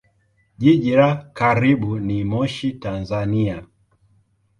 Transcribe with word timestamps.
Jiji 0.57 0.91
la 0.95 1.09
karibu 1.33 1.99
ni 1.99 2.23
Moshi, 2.23 2.71
Tanzania. 2.71 3.59